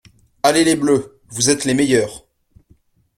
Allez 0.41 0.63
les 0.63 0.75
bleus! 0.75 1.11
Vous 1.29 1.51
êtes 1.51 1.63
les 1.63 1.75
meilleurs! 1.75 2.25